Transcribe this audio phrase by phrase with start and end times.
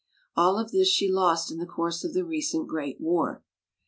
[0.35, 3.43] All of this she lost in the course of the recent great war.